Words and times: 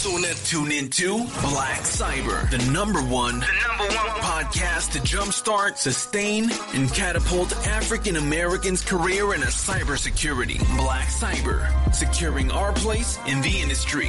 So 0.00 0.16
now 0.16 0.32
tune 0.44 0.72
into 0.72 1.18
Black 1.42 1.80
Cyber, 1.80 2.50
the 2.50 2.72
number 2.72 3.00
one, 3.00 3.40
the 3.40 3.46
number 3.68 3.84
one 3.94 4.08
podcast 4.22 4.92
to 4.92 4.98
jumpstart, 5.00 5.76
sustain, 5.76 6.50
and 6.72 6.88
catapult 6.94 7.54
African 7.66 8.16
Americans' 8.16 8.80
career 8.80 9.34
in 9.34 9.42
a 9.42 9.46
cybersecurity. 9.52 10.58
Black 10.78 11.08
Cyber, 11.08 11.94
securing 11.94 12.50
our 12.50 12.72
place 12.72 13.18
in 13.26 13.42
the 13.42 13.60
industry. 13.60 14.08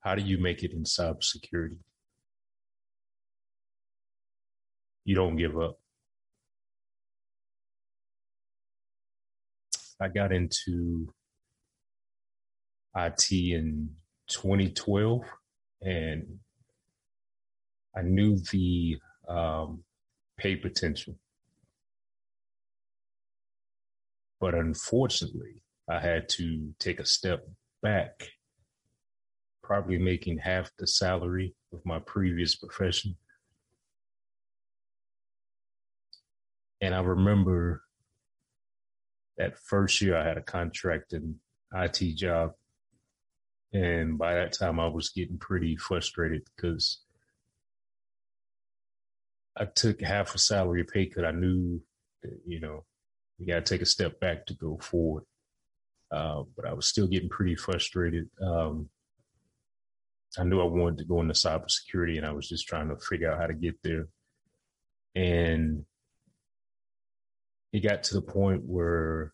How 0.00 0.16
do 0.16 0.22
you 0.22 0.42
make 0.42 0.64
it 0.64 0.72
in 0.72 0.82
cybersecurity? 0.82 1.78
You 5.04 5.14
don't 5.14 5.36
give 5.36 5.56
up. 5.56 5.78
I 10.00 10.08
got 10.08 10.32
into 10.32 11.12
IT 12.96 13.32
in 13.32 13.90
2012 14.28 15.22
and 15.82 16.38
I 17.96 18.02
knew 18.02 18.38
the 18.52 18.98
um, 19.28 19.82
pay 20.36 20.56
potential. 20.56 21.16
But 24.40 24.54
unfortunately, 24.54 25.62
I 25.88 25.98
had 25.98 26.28
to 26.30 26.72
take 26.78 27.00
a 27.00 27.06
step 27.06 27.44
back, 27.82 28.28
probably 29.64 29.98
making 29.98 30.38
half 30.38 30.70
the 30.78 30.86
salary 30.86 31.54
of 31.72 31.80
my 31.84 31.98
previous 31.98 32.54
profession. 32.54 33.16
And 36.80 36.94
I 36.94 37.00
remember 37.00 37.82
that 39.38 39.58
first 39.58 40.00
year 40.02 40.16
I 40.16 40.26
had 40.26 40.36
a 40.36 40.42
contract 40.42 41.12
in 41.12 41.36
IT 41.72 42.16
job. 42.16 42.52
And 43.72 44.18
by 44.18 44.34
that 44.34 44.52
time 44.52 44.80
I 44.80 44.88
was 44.88 45.10
getting 45.10 45.38
pretty 45.38 45.76
frustrated 45.76 46.42
because 46.56 47.00
I 49.56 49.64
took 49.64 50.00
half 50.00 50.34
a 50.34 50.38
salary 50.38 50.84
pay 50.84 51.06
cut. 51.06 51.24
I 51.24 51.32
knew 51.32 51.80
that, 52.22 52.38
you 52.46 52.60
know, 52.60 52.84
we 53.38 53.46
got 53.46 53.64
to 53.64 53.74
take 53.74 53.82
a 53.82 53.86
step 53.86 54.20
back 54.20 54.46
to 54.46 54.54
go 54.54 54.78
forward. 54.78 55.24
Uh, 56.10 56.42
but 56.56 56.66
I 56.66 56.72
was 56.72 56.88
still 56.88 57.06
getting 57.06 57.28
pretty 57.28 57.54
frustrated. 57.54 58.28
Um, 58.42 58.88
I 60.38 60.44
knew 60.44 60.60
I 60.60 60.64
wanted 60.64 60.98
to 60.98 61.04
go 61.04 61.20
into 61.20 61.34
cybersecurity 61.34 62.16
and 62.16 62.26
I 62.26 62.32
was 62.32 62.48
just 62.48 62.66
trying 62.66 62.88
to 62.88 62.96
figure 62.96 63.30
out 63.30 63.40
how 63.40 63.46
to 63.46 63.54
get 63.54 63.76
there. 63.82 64.08
And 65.14 65.84
it 67.72 67.80
got 67.80 68.02
to 68.04 68.14
the 68.14 68.22
point 68.22 68.62
where, 68.64 69.32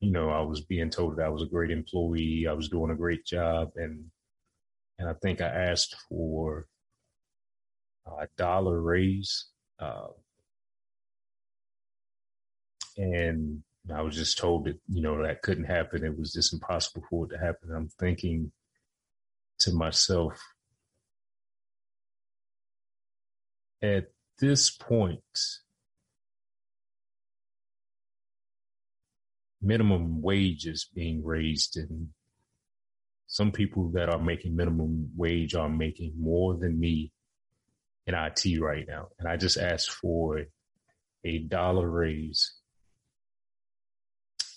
you 0.00 0.10
know, 0.10 0.30
I 0.30 0.40
was 0.42 0.60
being 0.60 0.90
told 0.90 1.16
that 1.16 1.26
I 1.26 1.28
was 1.28 1.42
a 1.42 1.46
great 1.46 1.70
employee, 1.70 2.46
I 2.48 2.52
was 2.52 2.68
doing 2.68 2.90
a 2.90 2.96
great 2.96 3.24
job, 3.24 3.70
and 3.76 4.06
and 4.98 5.08
I 5.08 5.14
think 5.14 5.40
I 5.40 5.46
asked 5.48 5.96
for 6.08 6.66
a 8.06 8.26
dollar 8.36 8.80
raise, 8.80 9.46
uh, 9.78 10.08
and 12.96 13.62
I 13.94 14.02
was 14.02 14.16
just 14.16 14.38
told 14.38 14.66
that 14.66 14.78
you 14.88 15.02
know 15.02 15.22
that 15.22 15.42
couldn't 15.42 15.64
happen. 15.64 16.04
It 16.04 16.18
was 16.18 16.32
just 16.32 16.52
impossible 16.52 17.04
for 17.08 17.26
it 17.26 17.30
to 17.30 17.38
happen. 17.38 17.70
I'm 17.74 17.88
thinking 17.98 18.52
to 19.60 19.72
myself, 19.72 20.40
at 23.82 24.08
this 24.40 24.70
point, 24.70 25.20
minimum 29.60 30.22
wages 30.22 30.88
being 30.94 31.24
raised 31.24 31.76
and 31.76 32.08
some 33.26 33.52
people 33.52 33.90
that 33.90 34.08
are 34.08 34.18
making 34.18 34.56
minimum 34.56 35.10
wage 35.16 35.54
are 35.54 35.68
making 35.68 36.14
more 36.18 36.56
than 36.56 36.78
me 36.78 37.12
in 38.06 38.14
IT 38.14 38.58
right 38.60 38.86
now. 38.88 39.08
And 39.18 39.28
I 39.28 39.36
just 39.36 39.58
asked 39.58 39.90
for 39.90 40.44
a 41.24 41.38
dollar 41.38 41.88
raise 41.88 42.54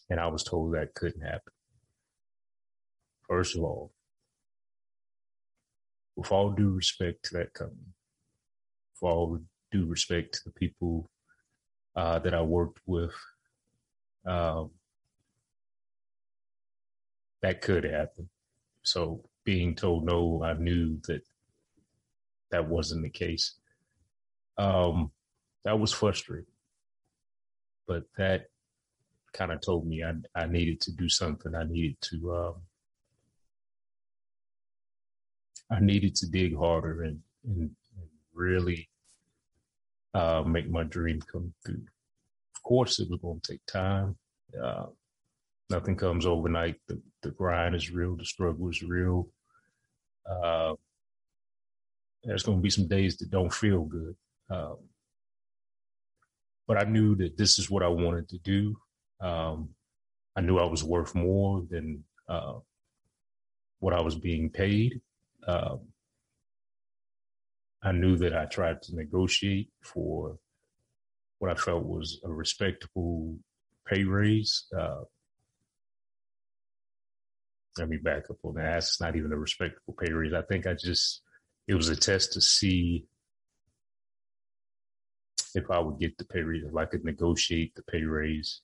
and 0.10 0.20
I 0.20 0.28
was 0.28 0.44
told 0.44 0.74
that 0.74 0.94
couldn't 0.94 1.22
happen. 1.22 1.54
First 3.28 3.56
of 3.56 3.64
all, 3.64 3.92
with 6.16 6.32
all 6.32 6.52
due 6.52 6.72
respect 6.72 7.26
to 7.26 7.38
that 7.38 7.54
company, 7.54 7.94
with 9.02 9.10
all 9.10 9.40
due 9.72 9.86
respect 9.86 10.34
to 10.36 10.40
the 10.46 10.52
people 10.52 11.10
uh, 11.96 12.20
that 12.20 12.34
I 12.34 12.42
worked 12.42 12.80
with, 12.86 13.14
um, 14.26 14.72
that 17.42 17.62
could 17.62 17.84
happen. 17.84 18.30
So 18.84 19.24
being 19.44 19.76
told 19.76 20.06
no, 20.06 20.44
I 20.44 20.54
knew 20.54 21.00
that 21.08 21.22
that 22.52 22.68
wasn't 22.68 23.04
the 23.04 23.10
case. 23.10 23.56
Um, 24.58 25.12
that 25.64 25.80
was 25.80 25.92
frustrating, 25.92 26.46
but 27.88 28.04
that 28.18 28.48
kind 29.34 29.52
of 29.52 29.62
told 29.62 29.88
me 29.88 30.04
I, 30.04 30.14
I 30.36 30.46
needed 30.46 30.82
to 30.82 30.92
do 30.92 31.08
something. 31.08 31.56
I 31.56 31.64
needed 31.64 31.98
to, 32.02 32.36
um, 32.36 32.56
I 35.72 35.80
needed 35.80 36.16
to 36.16 36.30
dig 36.30 36.56
harder 36.58 37.04
and, 37.04 37.20
and, 37.46 37.72
and 37.98 38.10
really 38.34 38.90
uh, 40.14 40.44
make 40.46 40.70
my 40.70 40.84
dream 40.84 41.22
come 41.22 41.54
through. 41.66 41.84
Of 42.56 42.64
course, 42.64 43.00
it 43.00 43.10
was 43.10 43.20
going 43.22 43.40
to 43.40 43.52
take 43.54 43.66
time. 43.66 44.18
Uh, 44.62 44.88
nothing 45.72 45.96
comes 45.96 46.26
overnight. 46.26 46.76
The, 46.88 47.02
the 47.24 47.32
grind 47.32 47.74
is 47.76 47.92
real. 47.92 48.16
The 48.16 48.26
struggle 48.26 48.70
is 48.70 48.84
real. 48.84 49.30
Uh, 50.30 50.74
there's 52.24 52.44
going 52.44 52.60
to 52.60 52.62
be 52.62 52.70
some 52.70 52.88
days 52.88 53.18
that 53.18 53.32
don't 53.32 53.54
feel 53.54 53.84
good. 53.84 54.16
Um, 54.52 54.78
but 56.68 56.78
I 56.78 56.84
knew 56.84 57.16
that 57.16 57.38
this 57.38 57.58
is 57.58 57.72
what 57.72 57.84
I 57.84 57.88
wanted 57.88 58.30
to 58.30 58.38
do. 58.40 58.76
Um, 59.20 59.70
I 60.36 60.42
knew 60.42 60.60
I 60.60 60.66
was 60.66 60.84
worth 60.84 61.16
more 61.16 61.64
than 61.70 62.04
uh, 62.30 62.60
what 63.80 63.94
I 63.94 64.02
was 64.02 64.16
being 64.16 64.50
paid. 64.50 65.02
Um, 65.48 65.80
I 67.84 67.92
knew 67.92 68.16
that 68.18 68.36
I 68.36 68.46
tried 68.46 68.82
to 68.84 68.96
negotiate 68.96 69.70
for 69.84 70.38
what 71.40 71.50
I 71.50 71.56
felt 71.56 71.84
was 71.84 72.22
a 72.24 72.30
respectable 72.30 73.38
pay 73.88 74.04
raise. 74.04 74.66
Uh, 74.78 75.02
let 77.78 77.90
me 77.90 77.98
back 77.98 78.24
up 78.30 78.38
on 78.44 78.56
that. 78.56 78.78
It's 78.78 79.00
not 79.00 79.16
even 79.16 79.32
a 79.32 79.38
respectable 79.38 79.96
pay 80.00 80.12
raise. 80.12 80.34
I 80.34 80.42
think 80.42 80.68
I 80.68 80.74
just, 80.74 81.22
it 81.68 81.76
was 81.76 81.90
a 81.90 81.96
test 81.96 82.34
to 82.34 82.42
see 82.42 83.06
if 85.56 85.70
I 85.70 85.80
would 85.80 86.00
get 86.00 86.18
the 86.18 86.26
pay 86.26 86.42
raise, 86.42 86.64
if 86.64 86.76
I 86.76 86.86
could 86.86 87.04
negotiate 87.04 87.76
the 87.76 87.84
pay 87.84 88.04
raise. 88.04 88.62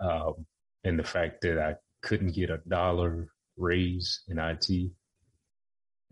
Um, 0.00 0.46
and 0.84 0.98
the 0.98 1.04
fact 1.04 1.42
that 1.42 1.58
I 1.58 1.76
couldn't 2.02 2.34
get 2.34 2.50
a 2.50 2.60
dollar 2.68 3.28
raise 3.56 4.22
in 4.28 4.38
IT 4.38 4.90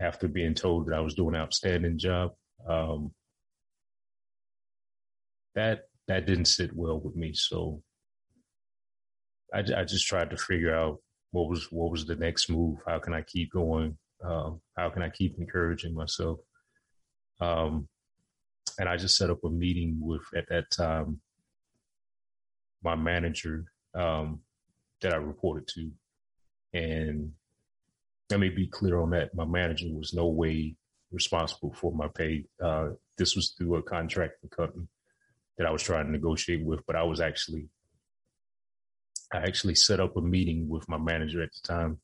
after 0.00 0.28
being 0.28 0.54
told 0.54 0.86
that 0.86 0.94
I 0.94 1.00
was 1.00 1.14
doing 1.14 1.34
an 1.34 1.40
outstanding 1.40 1.98
job. 1.98 2.32
Um, 2.68 3.12
that, 5.54 5.88
that 6.08 6.26
didn't 6.26 6.44
sit 6.46 6.74
well 6.74 7.00
with 7.00 7.16
me. 7.16 7.32
So 7.34 7.82
I, 9.52 9.60
I 9.60 9.84
just 9.84 10.06
tried 10.06 10.30
to 10.30 10.36
figure 10.36 10.74
out 10.74 11.00
what 11.32 11.48
was 11.48 11.70
what 11.70 11.90
was 11.90 12.06
the 12.06 12.16
next 12.16 12.50
move? 12.50 12.78
How 12.86 12.98
can 12.98 13.14
I 13.14 13.22
keep 13.22 13.52
going? 13.52 13.96
Um, 14.22 14.60
how 14.76 14.90
can 14.90 15.02
I 15.02 15.08
keep 15.08 15.38
encouraging 15.38 15.94
myself? 15.94 16.40
Um, 17.40 17.88
and 18.78 18.88
I 18.88 18.96
just 18.96 19.16
set 19.16 19.30
up 19.30 19.44
a 19.44 19.50
meeting 19.50 19.98
with 20.00 20.22
at 20.36 20.48
that 20.48 20.70
time 20.70 21.20
my 22.82 22.94
manager 22.94 23.64
um, 23.94 24.40
that 25.02 25.12
I 25.12 25.16
reported 25.16 25.68
to, 25.74 25.90
and 26.72 27.32
let 28.30 28.40
me 28.40 28.48
be 28.48 28.66
clear 28.66 29.00
on 29.00 29.10
that: 29.10 29.34
my 29.34 29.44
manager 29.44 29.86
was 29.90 30.12
no 30.12 30.26
way 30.26 30.76
responsible 31.12 31.72
for 31.72 31.92
my 31.92 32.08
pay. 32.08 32.44
Uh, 32.62 32.90
this 33.18 33.36
was 33.36 33.50
through 33.50 33.76
a 33.76 33.82
contracting 33.82 34.50
company 34.50 34.86
that 35.58 35.66
I 35.66 35.70
was 35.70 35.82
trying 35.82 36.06
to 36.06 36.12
negotiate 36.12 36.64
with, 36.64 36.80
but 36.86 36.96
I 36.96 37.02
was 37.02 37.20
actually 37.20 37.68
I 39.32 39.38
actually 39.38 39.76
set 39.76 40.00
up 40.00 40.16
a 40.16 40.20
meeting 40.20 40.68
with 40.68 40.88
my 40.88 40.98
manager 40.98 41.42
at 41.42 41.50
the 41.52 41.60
time 41.66 41.98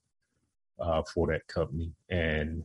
uh, 0.78 1.02
for 1.12 1.26
that 1.28 1.46
company, 1.48 1.92
and 2.08 2.64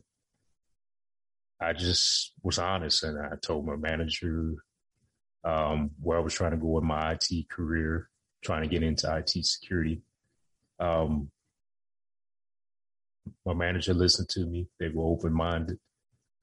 I 1.60 1.72
just 1.72 2.32
was 2.42 2.58
honest, 2.58 3.02
and 3.02 3.18
I 3.18 3.36
told 3.36 3.66
my 3.66 3.76
manager 3.76 4.54
um, 5.44 5.90
where 6.00 6.18
I 6.18 6.20
was 6.20 6.34
trying 6.34 6.52
to 6.52 6.56
go 6.56 6.78
in 6.78 6.86
my 6.86 7.12
IT 7.12 7.48
career, 7.48 8.08
trying 8.42 8.62
to 8.62 8.68
get 8.68 8.82
into 8.82 9.14
IT 9.16 9.30
security. 9.44 10.02
Um, 10.78 11.30
my 13.44 13.54
manager 13.54 13.94
listened 13.94 14.28
to 14.30 14.46
me; 14.46 14.68
they 14.78 14.88
were 14.88 15.04
open 15.04 15.32
minded, 15.32 15.78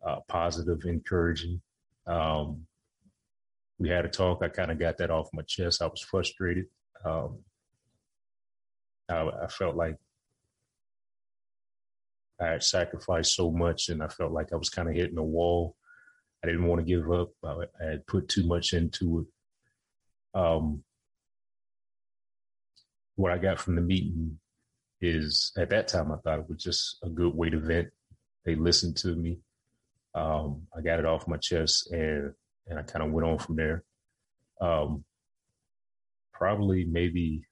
uh, 0.05 0.19
positive, 0.27 0.83
encouraging. 0.85 1.61
Um, 2.07 2.65
we 3.77 3.89
had 3.89 4.05
a 4.05 4.09
talk. 4.09 4.43
I 4.43 4.49
kind 4.49 4.71
of 4.71 4.79
got 4.79 4.97
that 4.97 5.11
off 5.11 5.29
my 5.33 5.43
chest. 5.43 5.81
I 5.81 5.87
was 5.87 6.01
frustrated. 6.01 6.65
Um, 7.05 7.39
I, 9.09 9.27
I 9.43 9.47
felt 9.47 9.75
like 9.75 9.97
I 12.39 12.47
had 12.47 12.63
sacrificed 12.63 13.35
so 13.35 13.51
much, 13.51 13.89
and 13.89 14.01
I 14.01 14.07
felt 14.07 14.31
like 14.31 14.53
I 14.53 14.55
was 14.55 14.69
kind 14.69 14.87
of 14.87 14.95
hitting 14.95 15.17
a 15.17 15.23
wall. 15.23 15.75
I 16.43 16.47
didn't 16.47 16.67
want 16.67 16.79
to 16.79 16.85
give 16.85 17.11
up. 17.11 17.31
I, 17.43 17.65
I 17.81 17.89
had 17.91 18.07
put 18.07 18.29
too 18.29 18.47
much 18.47 18.73
into 18.73 19.19
it. 19.19 20.39
Um, 20.39 20.83
what 23.15 23.33
I 23.33 23.37
got 23.37 23.59
from 23.59 23.75
the 23.75 23.81
meeting 23.81 24.39
is 25.01 25.51
at 25.57 25.69
that 25.69 25.87
time 25.87 26.11
I 26.11 26.15
thought 26.17 26.39
it 26.39 26.49
was 26.49 26.63
just 26.63 26.97
a 27.03 27.09
good 27.09 27.33
way 27.33 27.49
to 27.49 27.59
vent. 27.59 27.89
They 28.45 28.55
listened 28.55 28.95
to 28.97 29.15
me. 29.15 29.39
Um, 30.15 30.63
I 30.75 30.81
got 30.81 30.99
it 30.99 31.05
off 31.05 31.27
my 31.27 31.37
chest 31.37 31.91
and 31.91 32.33
and 32.67 32.79
I 32.79 32.83
kind 32.83 33.03
of 33.03 33.11
went 33.11 33.27
on 33.27 33.39
from 33.39 33.55
there. 33.55 33.83
Um, 34.61 35.03
probably 36.33 36.85
maybe 36.85 37.43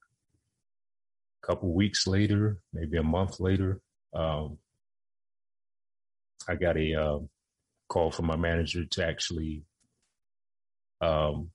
couple 1.48 1.74
weeks 1.74 2.06
later, 2.08 2.58
maybe 2.74 2.98
a 2.98 3.04
month 3.04 3.40
later, 3.40 3.80
um, 4.14 4.58
I 6.48 6.56
got 6.56 6.78
a 6.78 6.94
uh, 6.94 7.20
call 7.88 8.12
from 8.12 8.26
my 8.26 8.36
manager 8.36 8.86
to 8.86 9.06
actually 9.06 9.64
um, 11.02 11.52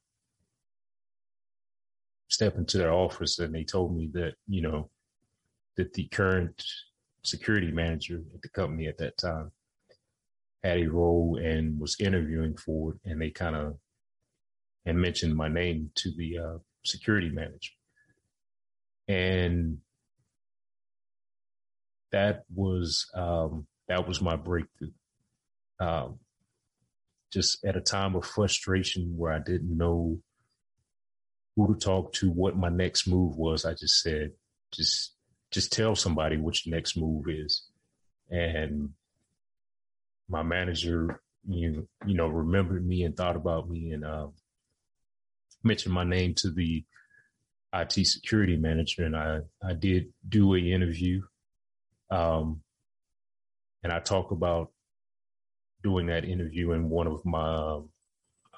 step 2.29 2.57
into 2.57 2.79
their 2.79 2.93
office, 2.93 3.39
and 3.39 3.55
they 3.55 3.65
told 3.65 3.97
me 3.97 4.11
that 4.15 4.35
you 4.49 4.63
know 4.63 4.91
that 5.77 5.93
the 5.93 6.05
current 6.09 6.65
security 7.23 7.71
manager 7.71 8.23
at 8.35 8.43
the 8.43 8.49
company 8.49 8.87
at 8.87 8.99
that 8.99 9.17
time 9.19 9.53
had 10.63 10.79
a 10.79 10.87
role 10.87 11.39
and 11.43 11.79
was 11.79 11.97
interviewing 12.01 12.57
for 12.57 12.93
it, 12.93 13.11
and 13.11 13.21
they 13.21 13.31
kind 13.31 13.57
of 13.57 13.77
and 14.85 15.01
mentioned 15.01 15.37
my 15.37 15.49
name 15.49 15.91
to 15.95 16.11
the 16.17 16.39
uh, 16.39 16.59
security 16.85 17.31
manager, 17.31 17.73
and 19.09 19.79
that 22.13 22.45
was 22.55 23.07
um, 23.15 23.67
that 23.89 24.07
was 24.07 24.21
my 24.21 24.37
breakthrough. 24.37 24.91
Um, 25.81 26.19
just 27.33 27.65
at 27.65 27.77
a 27.77 27.81
time 27.81 28.15
of 28.15 28.27
frustration 28.27 29.15
where 29.17 29.33
I 29.33 29.39
didn't 29.39 29.77
know 29.77 30.21
who 31.57 31.75
to 31.75 31.81
talk 31.81 32.13
to, 32.15 32.31
what 32.31 32.57
my 32.57 32.69
next 32.69 33.07
move 33.07 33.37
was, 33.37 33.65
I 33.65 33.73
just 33.73 34.01
said, 34.03 34.33
just 34.73 35.15
just 35.51 35.73
tell 35.73 35.95
somebody 35.95 36.37
which 36.37 36.67
next 36.67 36.97
move 36.97 37.25
is. 37.29 37.67
And 38.31 38.91
my 40.29 40.43
manager, 40.43 41.21
you 41.49 41.89
you 42.07 42.15
know, 42.15 42.29
remembered 42.29 42.87
me 42.87 43.03
and 43.05 43.17
thought 43.17 43.37
about 43.37 43.69
me 43.69 43.91
and 43.93 44.05
uh, 44.05 44.29
mentioned 45.63 45.95
my 45.95 46.05
name 46.05 46.35
to 46.37 46.51
the 46.51 46.85
IT 47.75 48.07
security 48.07 48.57
manager, 48.57 49.05
and 49.05 49.17
I 49.17 49.41
I 49.63 49.73
did 49.73 50.13
do 50.29 50.55
a 50.55 50.59
interview, 50.59 51.23
um, 52.11 52.61
and 53.83 53.93
I 53.93 54.01
talk 54.01 54.31
about 54.31 54.71
doing 55.83 56.07
that 56.07 56.25
interview 56.25 56.73
in 56.73 56.89
one 56.89 57.07
of 57.07 57.25
my 57.25 57.55
um, 57.55 57.89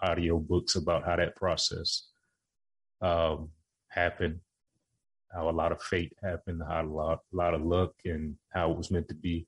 audio 0.02 0.38
books 0.38 0.74
about 0.76 1.04
how 1.04 1.16
that 1.16 1.36
process 1.36 2.08
um, 3.00 3.50
happened, 3.88 4.40
how 5.32 5.48
a 5.48 5.52
lot 5.52 5.72
of 5.72 5.82
fate 5.82 6.12
happened, 6.22 6.62
how 6.68 6.82
a 6.82 6.86
lot, 6.86 7.20
a 7.32 7.36
lot 7.36 7.54
of 7.54 7.62
luck, 7.62 7.92
and 8.04 8.36
how 8.52 8.70
it 8.70 8.76
was 8.76 8.90
meant 8.90 9.08
to 9.08 9.14
be. 9.14 9.46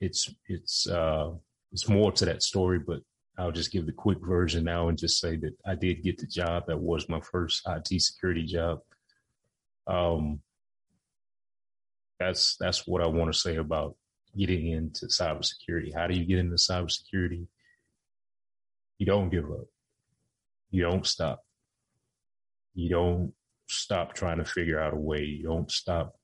It's 0.00 0.34
it's 0.48 0.88
uh, 0.88 1.32
it's 1.72 1.88
more 1.88 2.12
to 2.12 2.24
that 2.24 2.42
story, 2.42 2.78
but 2.78 3.00
I'll 3.38 3.52
just 3.52 3.70
give 3.70 3.86
the 3.86 3.92
quick 3.92 4.18
version 4.20 4.64
now 4.64 4.88
and 4.88 4.96
just 4.96 5.20
say 5.20 5.36
that 5.36 5.54
I 5.66 5.74
did 5.74 6.02
get 6.02 6.18
the 6.18 6.26
job. 6.26 6.64
That 6.66 6.80
was 6.80 7.08
my 7.08 7.20
first 7.20 7.62
IT 7.66 8.00
security 8.00 8.44
job. 8.44 8.80
Um, 9.86 10.40
that's 12.18 12.56
that's 12.58 12.86
what 12.86 13.02
I 13.02 13.06
want 13.06 13.32
to 13.32 13.38
say 13.38 13.56
about 13.56 13.94
getting 14.36 14.68
into 14.68 15.06
cybersecurity. 15.06 15.94
How 15.94 16.06
do 16.06 16.14
you 16.14 16.24
get 16.24 16.38
into 16.38 16.56
cybersecurity? 16.56 17.46
You 18.98 19.06
don't 19.06 19.28
give 19.28 19.44
up. 19.44 19.66
You 20.70 20.82
don't 20.82 21.06
stop. 21.06 21.42
You 22.74 22.88
don't 22.90 23.32
stop 23.68 24.14
trying 24.14 24.38
to 24.38 24.44
figure 24.44 24.80
out 24.80 24.94
a 24.94 24.98
way. 24.98 25.22
You 25.22 25.44
don't 25.44 25.70
stop 25.70 26.16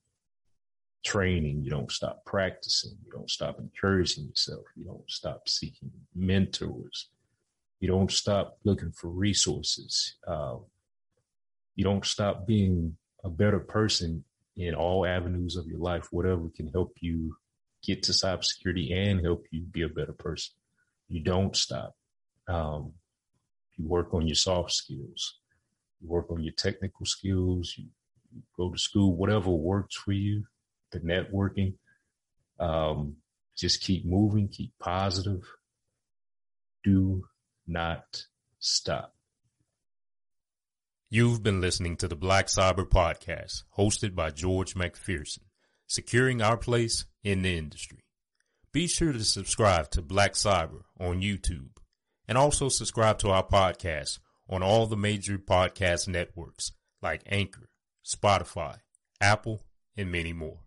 training. 1.04 1.62
You 1.62 1.70
don't 1.70 1.90
stop 1.90 2.24
practicing. 2.24 2.92
You 3.04 3.12
don't 3.12 3.30
stop 3.30 3.58
encouraging 3.58 4.26
yourself. 4.26 4.64
You 4.76 4.84
don't 4.84 5.10
stop 5.10 5.48
seeking 5.48 5.90
mentors. 6.14 7.08
You 7.80 7.88
don't 7.88 8.10
stop 8.10 8.58
looking 8.64 8.92
for 8.92 9.08
resources. 9.08 10.14
Uh, 10.26 10.56
you 11.74 11.84
don't 11.84 12.04
stop 12.04 12.46
being 12.46 12.96
a 13.24 13.30
better 13.30 13.58
person 13.58 14.24
in 14.56 14.74
all 14.74 15.06
avenues 15.06 15.56
of 15.56 15.66
your 15.66 15.78
life, 15.78 16.08
whatever 16.10 16.48
can 16.54 16.68
help 16.68 16.94
you 17.00 17.36
get 17.82 18.02
to 18.04 18.12
cybersecurity 18.12 18.94
and 18.94 19.24
help 19.24 19.46
you 19.50 19.62
be 19.62 19.82
a 19.82 19.88
better 19.88 20.12
person. 20.12 20.54
You 21.08 21.20
don't 21.20 21.56
stop. 21.56 21.96
Um, 22.48 22.92
you 23.76 23.86
work 23.86 24.14
on 24.14 24.26
your 24.26 24.34
soft 24.34 24.72
skills. 24.72 25.38
You 26.00 26.08
work 26.08 26.30
on 26.30 26.42
your 26.42 26.52
technical 26.52 27.06
skills. 27.06 27.74
You, 27.76 27.86
you 28.34 28.42
go 28.56 28.70
to 28.70 28.78
school, 28.78 29.16
whatever 29.16 29.50
works 29.50 29.96
for 29.96 30.12
you. 30.12 30.44
The 30.92 31.00
networking. 31.00 31.74
Um, 32.60 33.16
just 33.56 33.82
keep 33.82 34.04
moving. 34.04 34.48
Keep 34.48 34.72
positive. 34.78 35.42
Do 36.84 37.24
not 37.66 38.24
stop. 38.58 39.14
You've 41.10 41.42
been 41.42 41.60
listening 41.60 41.96
to 41.98 42.08
the 42.08 42.16
Black 42.16 42.46
Cyber 42.46 42.88
Podcast, 42.88 43.64
hosted 43.76 44.14
by 44.14 44.30
George 44.30 44.74
McPherson 44.74 45.40
securing 45.92 46.40
our 46.40 46.56
place 46.56 47.04
in 47.22 47.42
the 47.42 47.58
industry. 47.58 47.98
Be 48.72 48.86
sure 48.86 49.12
to 49.12 49.22
subscribe 49.24 49.90
to 49.90 50.00
Black 50.00 50.32
Cyber 50.32 50.84
on 50.98 51.20
YouTube 51.20 51.76
and 52.26 52.38
also 52.38 52.70
subscribe 52.70 53.18
to 53.18 53.28
our 53.28 53.46
podcast 53.46 54.18
on 54.48 54.62
all 54.62 54.86
the 54.86 54.96
major 54.96 55.36
podcast 55.36 56.08
networks 56.08 56.72
like 57.02 57.22
Anchor, 57.26 57.68
Spotify, 58.02 58.78
Apple, 59.20 59.64
and 59.94 60.10
many 60.10 60.32
more. 60.32 60.60